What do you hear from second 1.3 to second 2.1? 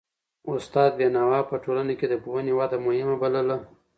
په ټولنه کي